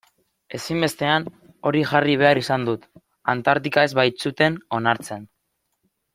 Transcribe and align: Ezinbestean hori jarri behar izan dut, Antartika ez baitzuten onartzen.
Ezinbestean 0.59 1.27
hori 1.71 1.83
jarri 1.91 2.15
behar 2.21 2.41
izan 2.43 2.65
dut, 2.71 2.87
Antartika 3.35 3.85
ez 3.89 3.93
baitzuten 4.01 4.57
onartzen. 4.81 5.31